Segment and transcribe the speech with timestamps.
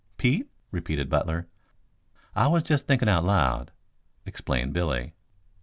[0.17, 1.47] "Pete?" repeated Butler.
[2.35, 3.69] "I was just thinkin' out loud,"
[4.25, 5.13] explained Billy.